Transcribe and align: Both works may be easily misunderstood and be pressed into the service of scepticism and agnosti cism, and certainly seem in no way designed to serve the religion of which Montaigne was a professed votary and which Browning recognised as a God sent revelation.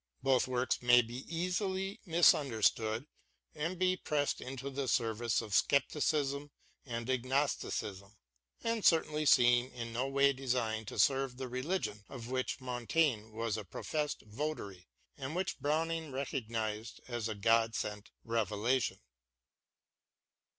Both 0.23 0.47
works 0.47 0.81
may 0.81 1.03
be 1.03 1.25
easily 1.29 1.99
misunderstood 2.07 3.05
and 3.53 3.77
be 3.77 3.95
pressed 3.95 4.41
into 4.41 4.71
the 4.71 4.87
service 4.87 5.41
of 5.43 5.53
scepticism 5.53 6.49
and 6.87 7.05
agnosti 7.07 7.67
cism, 7.69 8.15
and 8.63 8.83
certainly 8.83 9.27
seem 9.27 9.71
in 9.71 9.93
no 9.93 10.07
way 10.07 10.33
designed 10.33 10.87
to 10.87 10.97
serve 10.97 11.37
the 11.37 11.47
religion 11.47 12.03
of 12.09 12.31
which 12.31 12.59
Montaigne 12.59 13.29
was 13.29 13.57
a 13.57 13.63
professed 13.63 14.23
votary 14.25 14.87
and 15.19 15.35
which 15.35 15.59
Browning 15.59 16.11
recognised 16.11 16.99
as 17.07 17.29
a 17.29 17.35
God 17.35 17.75
sent 17.75 18.09
revelation. 18.23 18.99